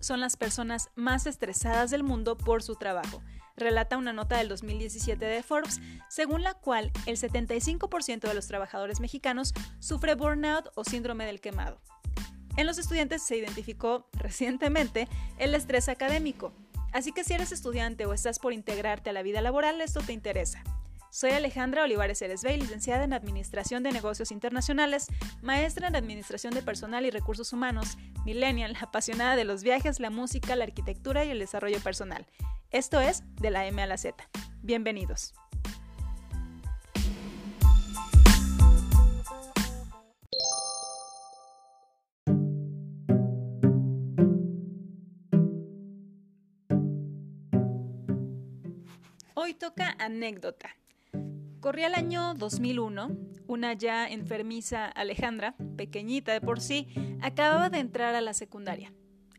[0.00, 3.22] son las personas más estresadas del mundo por su trabajo,
[3.56, 9.00] relata una nota del 2017 de Forbes, según la cual el 75% de los trabajadores
[9.00, 11.78] mexicanos sufre burnout o síndrome del quemado.
[12.56, 16.54] En los estudiantes se identificó recientemente el estrés académico,
[16.92, 20.14] así que si eres estudiante o estás por integrarte a la vida laboral, esto te
[20.14, 20.64] interesa.
[21.12, 25.08] Soy Alejandra Olivares Eresbey, licenciada en Administración de Negocios Internacionales,
[25.42, 30.56] maestra en Administración de Personal y Recursos Humanos, millennial, apasionada de los viajes, la música,
[30.56, 32.26] la arquitectura y el desarrollo personal.
[32.70, 34.16] Esto es De la M a la Z.
[34.62, 35.34] Bienvenidos.
[49.34, 50.76] Hoy toca anécdota.
[51.60, 53.10] Corría el año 2001,
[53.50, 56.86] una ya enfermiza Alejandra, pequeñita de por sí,
[57.20, 58.92] acababa de entrar a la secundaria.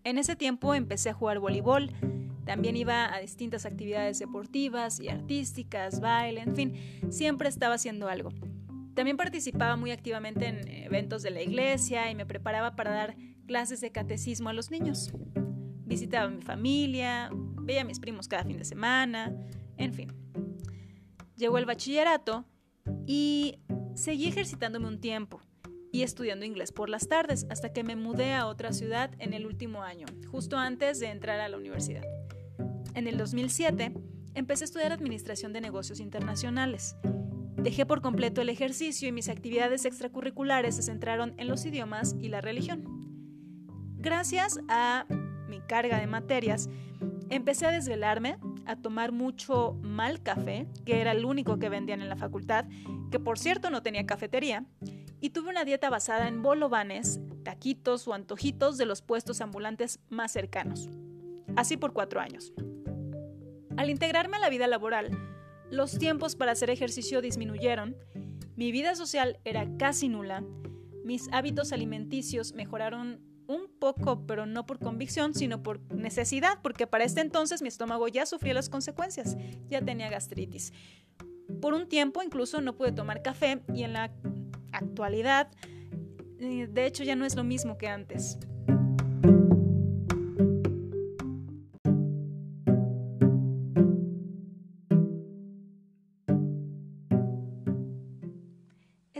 [0.04, 1.92] En ese tiempo empecé a jugar voleibol,
[2.46, 6.74] también iba a distintas actividades deportivas y artísticas, baile, en fin,
[7.10, 8.32] siempre estaba haciendo algo.
[8.96, 13.16] También participaba muy activamente en eventos de la iglesia y me preparaba para dar
[13.48, 15.14] clases de catecismo a los niños.
[15.86, 17.30] Visitaba a mi familia,
[17.62, 19.34] veía a mis primos cada fin de semana,
[19.78, 20.12] en fin.
[21.38, 22.46] Llegó el bachillerato
[23.06, 23.60] y
[23.96, 25.42] seguí ejercitándome un tiempo
[25.92, 29.46] y estudiando inglés por las tardes hasta que me mudé a otra ciudad en el
[29.46, 32.04] último año, justo antes de entrar a la universidad.
[32.96, 33.94] En el 2007
[34.34, 36.96] empecé a estudiar Administración de Negocios Internacionales.
[37.58, 42.30] Dejé por completo el ejercicio y mis actividades extracurriculares se centraron en los idiomas y
[42.30, 42.84] la religión.
[43.98, 45.06] Gracias a
[45.48, 46.70] mi carga de materias,
[47.30, 52.10] empecé a desvelarme a tomar mucho mal café, que era el único que vendían en
[52.10, 52.66] la facultad,
[53.12, 54.66] que por cierto no tenía cafetería,
[55.20, 60.32] y tuve una dieta basada en bolovanes, taquitos o antojitos de los puestos ambulantes más
[60.32, 60.90] cercanos.
[61.56, 62.54] Así por cuatro años.
[63.78, 65.12] Al integrarme a la vida laboral,
[65.70, 67.96] los tiempos para hacer ejercicio disminuyeron,
[68.56, 70.44] mi vida social era casi nula,
[71.04, 77.04] mis hábitos alimenticios mejoraron un poco, pero no por convicción, sino por necesidad, porque para
[77.04, 79.36] este entonces mi estómago ya sufría las consecuencias,
[79.70, 80.72] ya tenía gastritis.
[81.60, 84.12] Por un tiempo incluso no pude tomar café y en la
[84.72, 85.52] actualidad,
[86.40, 88.38] eh, de hecho ya no es lo mismo que antes.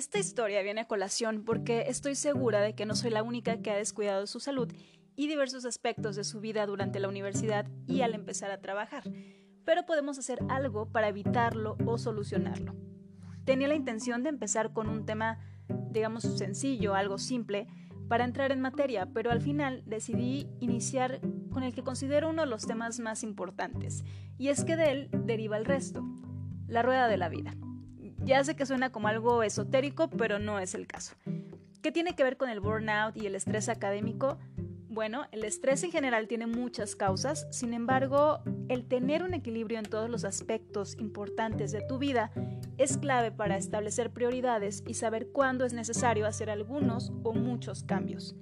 [0.02, 3.70] Esta historia viene a colación porque estoy segura de que no soy la única que
[3.70, 4.68] ha descuidado su salud
[5.16, 9.04] y diversos aspectos de su vida durante la universidad y al empezar a trabajar,
[9.66, 12.76] pero podemos hacer algo para evitarlo o solucionarlo.
[13.46, 15.40] Tenía la intención de empezar con un tema,
[15.92, 17.68] digamos, sencillo, algo simple,
[18.08, 22.50] para entrar en materia, pero al final decidí iniciar con el que considero uno de
[22.50, 24.04] los temas más importantes,
[24.38, 26.04] y es que de él deriva el resto,
[26.68, 27.56] la rueda de la vida.
[28.24, 31.16] Ya sé que suena como algo esotérico, pero no es el caso.
[31.82, 34.38] ¿Qué tiene que ver con el burnout y el estrés académico?
[34.90, 39.86] Bueno, el estrés en general tiene muchas causas, sin embargo, el tener un equilibrio en
[39.86, 42.32] todos los aspectos importantes de tu vida
[42.78, 48.34] es clave para establecer prioridades y saber cuándo es necesario hacer algunos o muchos cambios.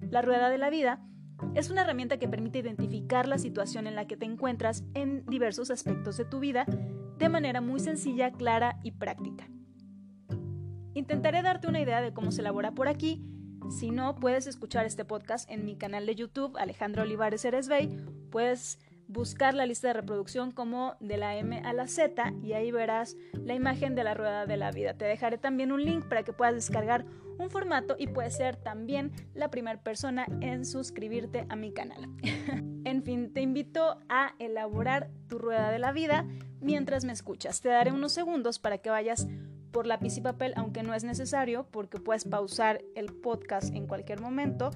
[0.00, 1.06] La rueda de la vida
[1.54, 5.70] es una herramienta que permite identificar la situación en la que te encuentras en diversos
[5.70, 6.66] aspectos de tu vida
[7.18, 9.48] de manera muy sencilla, clara y práctica.
[10.94, 13.24] Intentaré darte una idea de cómo se elabora por aquí.
[13.78, 17.88] Si no, puedes escuchar este podcast en mi canal de YouTube, Alejandro Olivares Eresbey.
[18.32, 22.70] Puedes buscar la lista de reproducción como de la M a la Z y ahí
[22.70, 24.94] verás la imagen de la rueda de la vida.
[24.94, 27.04] Te dejaré también un link para que puedas descargar
[27.38, 32.08] un formato y puedes ser también la primera persona en suscribirte a mi canal.
[32.84, 36.26] en fin, te invito a elaborar tu rueda de la vida
[36.60, 37.60] mientras me escuchas.
[37.60, 39.26] Te daré unos segundos para que vayas
[39.72, 44.20] por lápiz y papel, aunque no es necesario porque puedes pausar el podcast en cualquier
[44.20, 44.70] momento,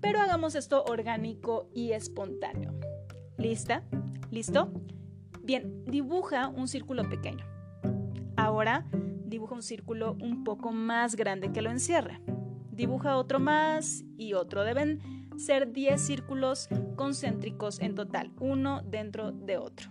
[0.00, 2.72] pero hagamos esto orgánico y espontáneo.
[3.38, 3.84] ¿Lista?
[4.32, 4.72] ¿Listo?
[5.44, 7.46] Bien, dibuja un círculo pequeño.
[8.36, 8.84] Ahora
[9.24, 12.20] dibuja un círculo un poco más grande que lo encierra.
[12.72, 14.64] Dibuja otro más y otro.
[14.64, 19.90] Deben ser 10 círculos concéntricos en total, uno dentro de otro.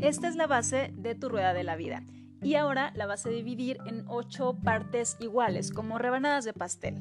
[0.00, 2.04] Esta es la base de tu rueda de la vida.
[2.42, 6.94] Y ahora la vas a dividir en 8 partes iguales, como rebanadas de pastel.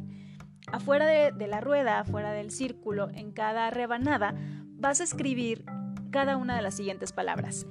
[0.71, 4.35] Afuera de, la rueda, afuera del círculo, en cada rebanada,
[4.77, 5.65] vas a escribir
[6.11, 7.67] cada una de las siguientes palabras.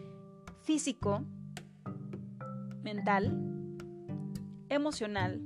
[0.63, 1.25] Físico,
[2.83, 3.37] mental,
[4.69, 5.41] emocional,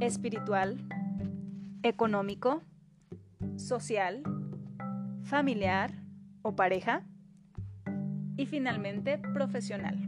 [0.00, 0.76] espiritual,
[1.82, 2.62] económico,
[3.56, 4.22] social,
[5.22, 5.92] familiar
[6.42, 7.04] o pareja
[8.36, 9.98] y finalmente profesional.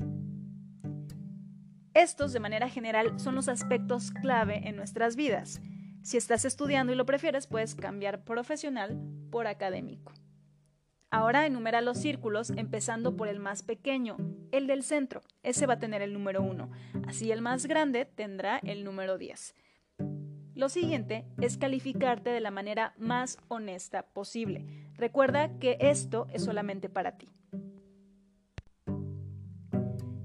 [1.94, 5.60] Estos, de manera general, son los aspectos clave en nuestras vidas.
[6.02, 9.00] Si estás estudiando y lo prefieres, puedes cambiar profesional
[9.30, 10.12] por académico.
[11.10, 14.16] Ahora enumera los círculos empezando por el más pequeño,
[14.50, 15.20] el del centro.
[15.42, 16.70] Ese va a tener el número 1.
[17.06, 19.54] Así el más grande tendrá el número 10.
[20.54, 24.66] Lo siguiente es calificarte de la manera más honesta posible.
[24.94, 27.28] Recuerda que esto es solamente para ti.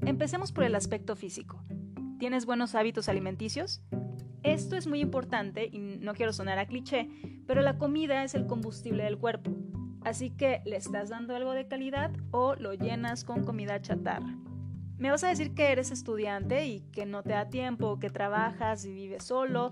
[0.05, 1.63] Empecemos por el aspecto físico.
[2.17, 3.81] ¿Tienes buenos hábitos alimenticios?
[4.47, 7.09] Esto es muy importante y no quiero sonar a cliché,
[7.45, 9.51] pero la comida es el combustible del cuerpo.
[10.05, 14.37] Así que, ¿le estás dando algo de calidad o lo llenas con comida chatarra?
[14.97, 18.85] Me vas a decir que eres estudiante y que no te da tiempo, que trabajas
[18.85, 19.71] y vives solo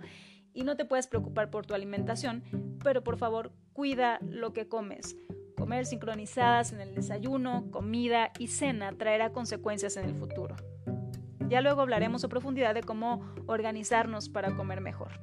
[0.53, 2.43] y no te puedes preocupar por tu alimentación,
[2.83, 5.15] pero por favor cuida lo que comes.
[5.55, 10.57] Comer sincronizadas en el desayuno, comida y cena traerá consecuencias en el futuro.
[11.47, 15.19] Ya luego hablaremos a profundidad de cómo organizarnos para comer mejor.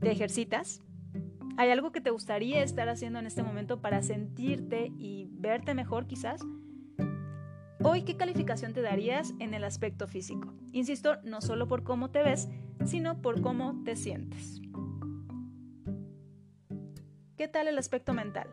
[0.00, 0.82] ¿Te ejercitas?
[1.56, 6.06] ¿Hay algo que te gustaría estar haciendo en este momento para sentirte y verte mejor
[6.06, 6.42] quizás?
[7.82, 10.52] Hoy, ¿qué calificación te darías en el aspecto físico?
[10.72, 12.48] Insisto, no solo por cómo te ves,
[12.84, 14.60] sino por cómo te sientes.
[17.36, 18.48] ¿Qué tal el aspecto mental?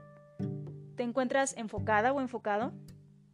[0.96, 2.74] ¿Te encuentras enfocada o enfocado?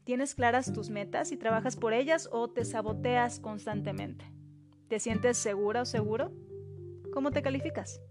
[0.04, 4.26] ¿Tienes claras tus metas y trabajas por ellas o te saboteas constantemente?
[4.88, 6.32] ¿Te sientes segura o seguro?
[7.14, 8.02] ¿Cómo te calificas?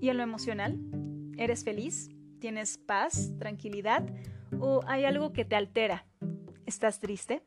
[0.00, 0.78] ¿Y en lo emocional?
[1.38, 2.10] ¿Eres feliz?
[2.38, 4.04] ¿Tienes paz, tranquilidad?
[4.60, 6.06] ¿O hay algo que te altera?
[6.66, 7.42] ¿Estás triste?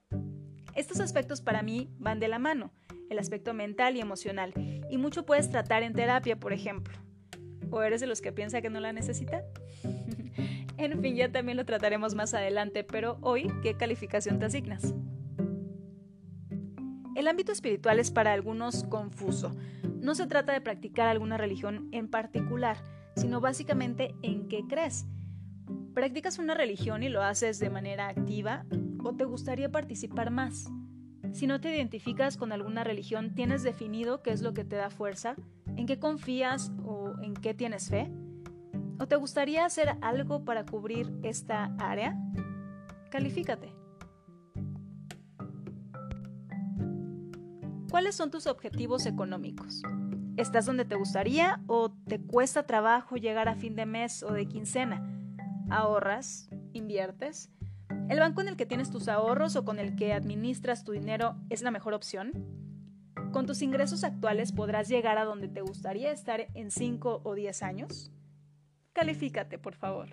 [0.74, 2.72] Estos aspectos para mí van de la mano,
[3.10, 4.54] el aspecto mental y emocional,
[4.90, 6.98] y mucho puedes tratar en terapia, por ejemplo.
[7.72, 9.44] ¿O eres de los que piensa que no la necesita?
[10.78, 14.94] en fin, ya también lo trataremos más adelante, pero hoy, ¿qué calificación te asignas?
[17.16, 19.56] El ámbito espiritual es para algunos confuso.
[20.00, 22.78] No se trata de practicar alguna religión en particular,
[23.16, 25.08] sino básicamente en qué crees.
[25.96, 28.66] ¿Practicas una religión y lo haces de manera activa
[29.04, 30.70] o te gustaría participar más?
[31.32, 34.92] Si no te identificas con alguna religión, ¿tienes definido qué es lo que te da
[34.92, 35.36] fuerza?
[35.76, 38.12] ¿En qué confías o en qué tienes fe?
[39.00, 42.18] ¿O te gustaría hacer algo para cubrir esta área?
[43.12, 43.74] Califícate.
[47.92, 49.84] ¿Cuáles son tus objetivos económicos?
[50.36, 54.48] ¿Estás donde te gustaría o te cuesta trabajo llegar a fin de mes o de
[54.48, 55.02] quincena?
[55.70, 56.50] ¿Ahorras?
[56.74, 57.52] ¿Inviertes?
[58.10, 61.36] ¿El banco en el que tienes tus ahorros o con el que administras tu dinero
[61.50, 62.32] es la mejor opción?
[63.32, 67.64] ¿Con tus ingresos actuales podrás llegar a donde te gustaría estar en 5 o 10
[67.64, 68.12] años?
[68.98, 70.10] Califícate, por favor.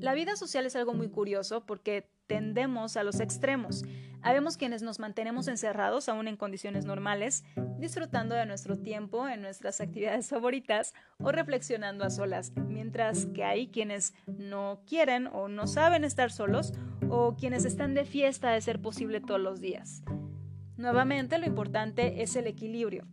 [0.00, 3.84] La vida social es algo muy curioso porque tendemos a los extremos.
[4.22, 7.44] Habemos quienes nos mantenemos encerrados aún en condiciones normales,
[7.76, 13.68] disfrutando de nuestro tiempo en nuestras actividades favoritas o reflexionando a solas, mientras que hay
[13.68, 16.72] quienes no quieren o no saben estar solos
[17.10, 20.02] o quienes están de fiesta de ser posible todos los días.
[20.78, 23.06] Nuevamente, lo importante es el equilibrio.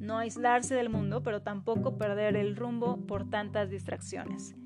[0.00, 4.56] No aislarse del mundo, pero tampoco perder el rumbo por tantas distracciones.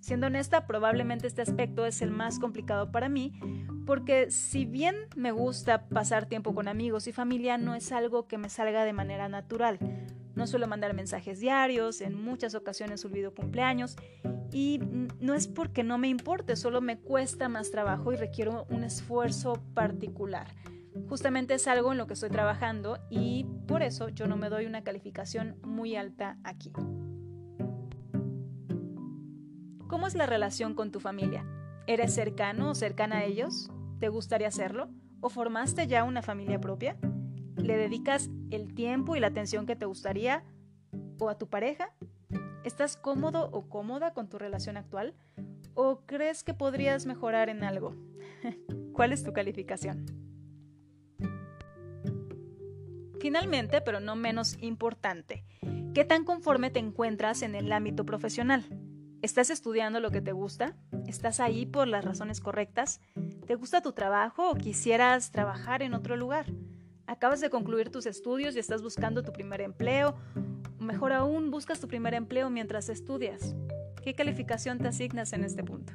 [0.00, 3.38] Siendo honesta, probablemente este aspecto es el más complicado para mí,
[3.86, 8.36] porque si bien me gusta pasar tiempo con amigos y familia, no es algo que
[8.36, 9.78] me salga de manera natural.
[10.34, 13.96] No suelo mandar mensajes diarios, en muchas ocasiones olvido cumpleaños
[14.50, 14.80] y
[15.20, 19.62] no es porque no me importe, solo me cuesta más trabajo y requiero un esfuerzo
[19.74, 20.48] particular.
[21.08, 24.66] Justamente es algo en lo que estoy trabajando y por eso yo no me doy
[24.66, 26.72] una calificación muy alta aquí.
[29.88, 31.44] ¿Cómo es la relación con tu familia?
[31.86, 33.70] ¿Eres cercano o cercana a ellos?
[33.98, 34.88] ¿Te gustaría hacerlo?
[35.20, 36.96] ¿O formaste ya una familia propia?
[37.56, 40.44] ¿Le dedicas el tiempo y la atención que te gustaría?
[41.18, 41.92] ¿O a tu pareja?
[42.64, 45.14] ¿Estás cómodo o cómoda con tu relación actual?
[45.74, 47.94] ¿O crees que podrías mejorar en algo?
[48.92, 50.21] ¿Cuál es tu calificación?
[53.22, 55.44] Finalmente, pero no menos importante,
[55.94, 58.64] ¿qué tan conforme te encuentras en el ámbito profesional?
[59.22, 60.74] ¿Estás estudiando lo que te gusta?
[61.06, 63.00] ¿Estás ahí por las razones correctas?
[63.46, 66.46] ¿Te gusta tu trabajo o quisieras trabajar en otro lugar?
[67.06, 70.16] ¿Acabas de concluir tus estudios y estás buscando tu primer empleo?
[70.80, 73.54] O mejor aún, buscas tu primer empleo mientras estudias.
[74.02, 75.92] ¿Qué calificación te asignas en este punto?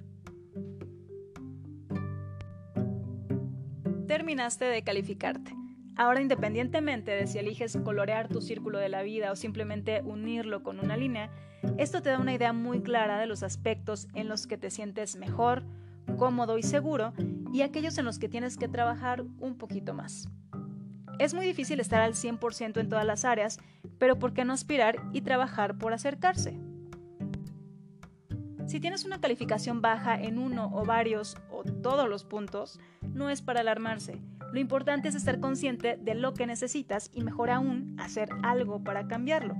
[4.07, 5.56] Terminaste de calificarte.
[5.97, 10.79] Ahora, independientemente de si eliges colorear tu círculo de la vida o simplemente unirlo con
[10.79, 11.31] una línea,
[11.79, 15.15] esto te da una idea muy clara de los aspectos en los que te sientes
[15.15, 15.63] mejor,
[16.15, 17.13] cómodo y seguro
[17.51, 20.29] y aquellos en los que tienes que trabajar un poquito más.
[21.17, 23.59] Es muy difícil estar al 100% en todas las áreas,
[23.97, 26.59] pero ¿por qué no aspirar y trabajar por acercarse?
[28.67, 33.41] Si tienes una calificación baja en uno o varios o todos los puntos, no es
[33.41, 34.21] para alarmarse.
[34.53, 39.07] Lo importante es estar consciente de lo que necesitas y mejor aún hacer algo para
[39.07, 39.55] cambiarlo.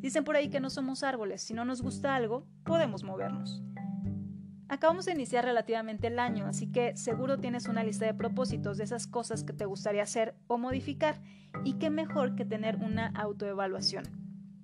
[0.00, 3.62] Dicen por ahí que no somos árboles, si no nos gusta algo, podemos movernos.
[4.68, 8.84] Acabamos de iniciar relativamente el año, así que seguro tienes una lista de propósitos de
[8.84, 11.20] esas cosas que te gustaría hacer o modificar,
[11.64, 14.04] y qué mejor que tener una autoevaluación.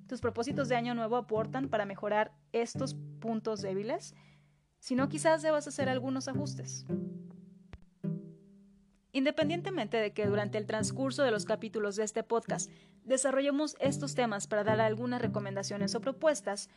[0.07, 4.15] ¿Tus propósitos de año nuevo aportan para mejorar estos puntos débiles?
[4.79, 6.85] Si no, quizás debas hacer algunos ajustes.
[9.15, 12.69] Independientemente de que durante el transcurso de los capítulos de este podcast
[13.05, 16.69] desarrollemos estos temas para dar algunas recomendaciones o propuestas,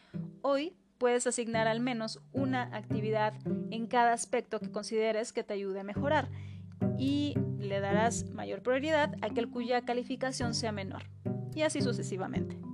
[0.44, 3.34] hoy puedes asignar al menos una actividad
[3.72, 6.30] en cada aspecto que consideres que te ayude a mejorar
[7.00, 11.10] y le darás mayor prioridad a aquel cuya calificación sea menor,
[11.56, 12.67] y así sucesivamente.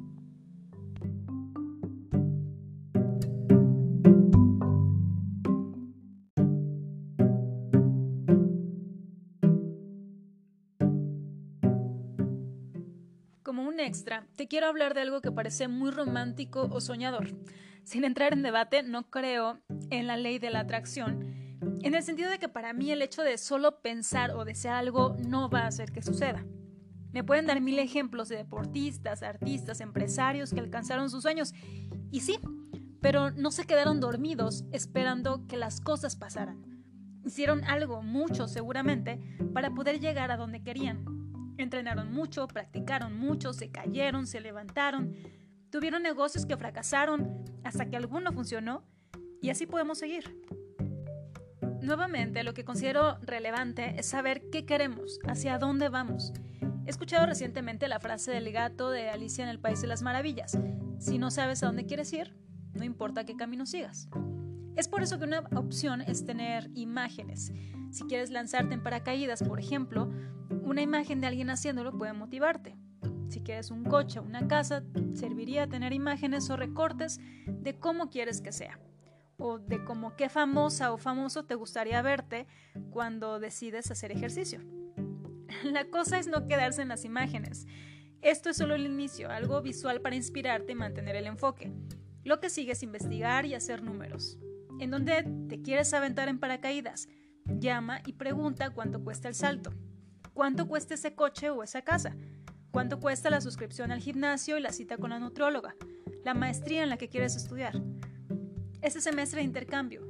[14.36, 17.27] Te quiero hablar de algo que parece muy romántico o soñador.
[17.84, 21.34] Sin entrar en debate, no creo en la ley de la atracción,
[21.82, 25.15] en el sentido de que para mí el hecho de solo pensar o desear algo
[25.27, 26.46] no va a hacer que suceda.
[27.12, 31.53] Me pueden dar mil ejemplos de deportistas, artistas, empresarios que alcanzaron sus sueños.
[32.10, 32.39] Y sí,
[33.01, 36.63] pero no se quedaron dormidos esperando que las cosas pasaran.
[37.24, 39.20] Hicieron algo, mucho seguramente,
[39.53, 41.12] para poder llegar a donde querían.
[41.63, 45.15] Entrenaron mucho, practicaron mucho, se cayeron, se levantaron,
[45.70, 48.84] tuvieron negocios que fracasaron hasta que alguno funcionó
[49.41, 50.38] y así podemos seguir.
[51.82, 56.32] Nuevamente, lo que considero relevante es saber qué queremos, hacia dónde vamos.
[56.86, 60.58] He escuchado recientemente la frase del gato de Alicia en el País de las Maravillas.
[61.00, 62.36] Si no sabes a dónde quieres ir,
[62.74, 64.10] no importa qué camino sigas.
[64.75, 67.51] Es por eso que una opción es tener imágenes.
[67.91, 70.12] Si quieres lanzarte en paracaídas, por ejemplo,
[70.63, 72.75] una imagen de alguien haciéndolo puede motivarte.
[73.29, 78.41] Si quieres un coche o una casa, serviría tener imágenes o recortes de cómo quieres
[78.41, 78.79] que sea.
[79.38, 82.48] O de cómo qué famosa o famoso te gustaría verte
[82.91, 84.62] cuando decides hacer ejercicio.
[85.63, 87.65] La cosa es no quedarse en las imágenes.
[88.22, 91.72] Esto es solo el inicio, algo visual para inspirarte y mantener el enfoque.
[92.24, 94.39] Lo que sigue es investigar y hacer números.
[94.79, 97.10] ¿En dónde te quieres aventar en paracaídas?
[97.46, 99.74] Llama y pregunta cuánto cuesta el salto.
[100.34, 102.16] ¿Cuánto cuesta ese coche o esa casa?
[102.72, 105.75] ¿Cuánto cuesta la suscripción al gimnasio y la cita con la nutróloga?
[106.24, 107.80] La maestría en la que quieres estudiar.
[108.82, 110.02] Ese semestre de intercambio.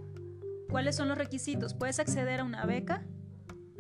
[0.70, 1.74] ¿Cuáles son los requisitos?
[1.74, 3.04] ¿Puedes acceder a una beca?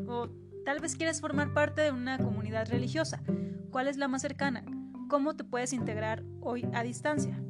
[0.05, 0.29] ¿O
[0.65, 3.23] tal vez quieres formar parte de una comunidad religiosa?
[3.71, 4.65] ¿Cuál es la más cercana?
[5.07, 7.41] ¿Cómo te puedes integrar hoy a distancia?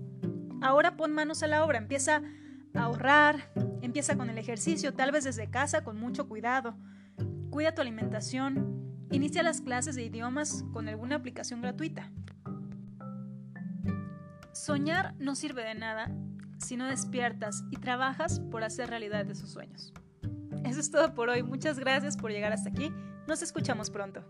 [0.62, 2.22] Ahora pon manos a la obra, empieza
[2.76, 6.78] a ahorrar, empieza con el ejercicio, tal vez desde casa con mucho cuidado.
[7.50, 12.12] Cuida tu alimentación, Inicia las clases de idiomas con alguna aplicación gratuita.
[14.54, 16.12] Soñar no sirve de nada
[16.58, 19.94] si no despiertas y trabajas por hacer realidad de sus sueños.
[20.64, 21.44] Eso es todo por hoy.
[21.44, 22.92] Muchas gracias por llegar hasta aquí.
[23.28, 24.24] Nos escuchamos pronto.